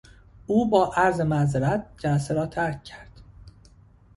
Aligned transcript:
او 0.47 0.69
با 0.69 0.93
عرض 0.93 1.21
معذرت 1.21 1.85
جلسه 1.97 2.33
را 2.33 2.45
ترک 2.45 2.83
کرد. 2.83 3.21